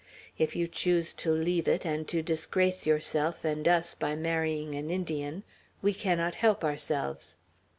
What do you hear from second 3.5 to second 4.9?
us by marrying an